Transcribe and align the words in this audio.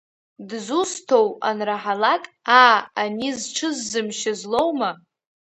Дзусҭоу 0.49 1.27
анраҳалак, 1.49 2.23
аа, 2.61 2.77
ани 3.01 3.29
зҽыззымшьыз 3.39 4.41
лоума? 4.51 4.91